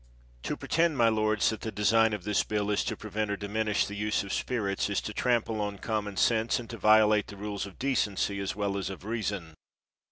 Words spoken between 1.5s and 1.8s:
that the